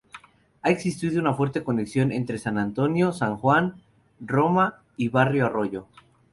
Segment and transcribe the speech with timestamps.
[0.63, 3.75] Ha existido una fuerte conexión entre San Antonio, San Juan,
[4.19, 5.85] Roma y Barrio Arroyo.